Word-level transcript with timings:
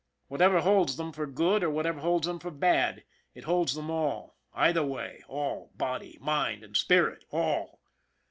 Whatever 0.29 0.61
holds 0.61 0.95
them 0.97 1.11
for 1.11 1.27
good, 1.27 1.63
or 1.63 1.69
whatever 1.69 1.99
holds 1.99 2.25
them 2.25 2.39
for 2.39 2.49
bad, 2.49 3.03
it 3.35 3.43
holds 3.43 3.75
them 3.75 3.91
all, 3.91 4.35
either 4.51 4.83
way, 4.83 5.23
all, 5.27 5.69
body, 5.75 6.17
mind 6.19 6.63
and 6.63 6.75
spirit, 6.75 7.23
all. 7.31 7.79